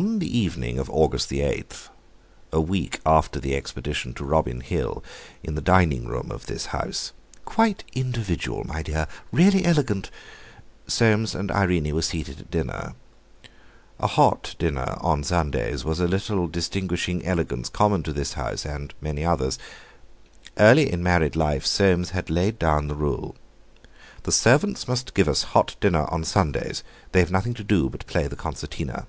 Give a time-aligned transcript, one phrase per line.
[0.00, 1.88] On the evening of August 8,
[2.52, 5.02] a week after the expedition to Robin Hill,
[5.42, 12.38] in the dining room of this house—"quite individual, my dear—really elegant"—Soames and Irene were seated
[12.38, 12.96] at dinner.
[13.98, 18.92] A hot dinner on Sundays was a little distinguishing elegance common to this house and
[19.00, 19.58] many others.
[20.58, 23.36] Early in married life Soames had laid down the rule:
[24.24, 28.36] "The servants must give us hot dinner on Sundays—they've nothing to do but play the
[28.36, 29.06] concertina."